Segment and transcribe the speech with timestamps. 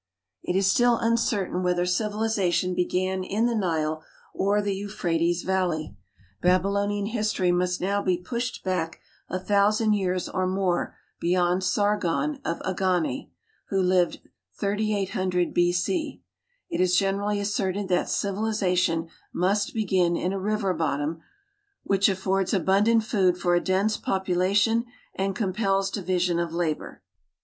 [0.41, 5.95] It is still uncertain whether civilization began in the Nile or the Euphrates valley.
[6.41, 12.59] Babylonian history must now be i^ushed back a thousand years or more beyond Sargon of
[12.65, 13.29] Agane,
[13.69, 14.21] who lived
[14.59, 15.71] 3800 B.
[15.71, 16.23] C.
[16.67, 21.21] It is generally asserted that civilization must begin in a river bottom
[21.83, 27.03] which affords abundant food for a dense population and compels division of labor.